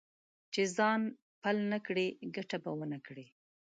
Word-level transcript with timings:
چې 0.53 0.61
ځان 0.77 1.01
پل 1.41 1.57
نه 1.71 1.79
کړې؛ 1.87 2.07
ګټه 2.35 2.57
به 2.63 2.71
و 2.77 2.81
نه 2.91 2.99
کړې. 3.05 3.25